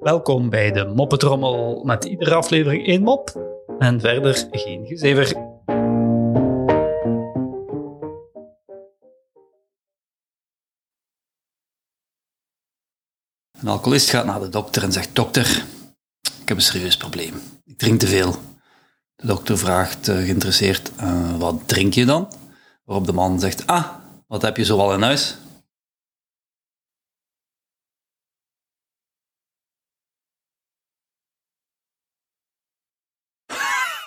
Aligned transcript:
Welkom 0.00 0.50
bij 0.50 0.72
de 0.72 0.92
Moppetrommel 0.94 1.84
met 1.84 2.04
iedere 2.04 2.34
aflevering 2.34 2.86
één 2.86 3.02
mop 3.02 3.52
en 3.78 4.00
verder 4.00 4.46
geen 4.50 4.86
gezever. 4.86 5.36
Een 13.60 13.68
alcoholist 13.68 14.10
gaat 14.10 14.24
naar 14.24 14.40
de 14.40 14.48
dokter 14.48 14.82
en 14.82 14.92
zegt: 14.92 15.14
Dokter, 15.14 15.64
ik 16.40 16.48
heb 16.48 16.56
een 16.56 16.62
serieus 16.62 16.96
probleem. 16.96 17.34
Ik 17.64 17.78
drink 17.78 18.00
te 18.00 18.06
veel. 18.06 18.34
De 19.16 19.26
dokter 19.26 19.58
vraagt 19.58 20.08
uh, 20.08 20.16
geïnteresseerd: 20.16 20.92
uh, 21.00 21.36
Wat 21.38 21.68
drink 21.68 21.94
je 21.94 22.04
dan? 22.04 22.32
Waarop 22.84 23.06
de 23.06 23.12
man 23.12 23.40
zegt: 23.40 23.66
Ah, 23.66 23.86
wat 24.26 24.42
heb 24.42 24.56
je 24.56 24.64
zoal 24.64 24.94
in 24.94 25.02
huis? 25.02 25.36